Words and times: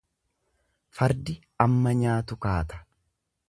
Fardi 0.97 1.37
amma 1.67 1.95
nyaatu 2.01 2.41
kaata. 2.43 2.85